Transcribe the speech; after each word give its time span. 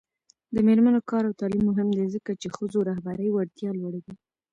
د 0.55 0.57
میرمنو 0.67 0.99
کار 1.09 1.23
او 1.27 1.37
تعلیم 1.39 1.63
مهم 1.69 1.89
دی 1.97 2.05
ځکه 2.15 2.31
چې 2.41 2.47
ښځو 2.55 2.79
رهبري 2.89 3.27
وړتیا 3.31 3.69
لوړوي. 3.79 4.15